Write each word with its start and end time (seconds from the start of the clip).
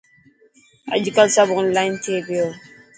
اڄڪل 0.93 1.27
سب 1.35 1.47
اونلائن 1.55 1.91
ٿي 2.03 2.15
پيو. 2.25 2.45